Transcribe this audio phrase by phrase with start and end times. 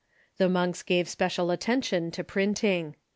[0.39, 2.95] The monks gave special attention to printing.